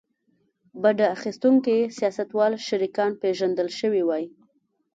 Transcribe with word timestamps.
بډه 0.81 1.05
اخیستونکي 1.15 1.77
سیاستوال 1.97 2.53
شریکان 2.67 3.11
پېژندل 3.21 3.69
شوي 3.79 4.03
وای. 4.05 4.23